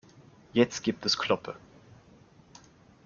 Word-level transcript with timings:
Jetzt 0.53 0.81
gibt 0.81 1.05
es 1.05 1.15
Kloppe. 1.19 1.55